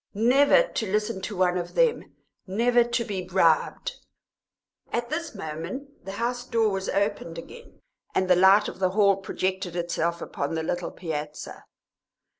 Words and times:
"Never 0.15 0.63
to 0.63 0.91
listen 0.91 1.21
to 1.21 1.37
one 1.37 1.59
of 1.59 1.75
them, 1.75 2.15
never 2.47 2.83
to 2.83 3.05
be 3.05 3.21
bribed" 3.21 3.97
At 4.91 5.11
this 5.11 5.35
moment 5.35 6.03
the 6.05 6.13
house 6.13 6.43
door 6.43 6.69
was 6.69 6.89
opened 6.89 7.37
again, 7.37 7.83
and 8.15 8.27
the 8.27 8.35
light 8.35 8.67
of 8.67 8.79
the 8.79 8.89
hall 8.97 9.17
projected 9.17 9.75
itself 9.75 10.19
across 10.19 10.55
the 10.55 10.63
little 10.63 10.89
piazza. 10.89 11.65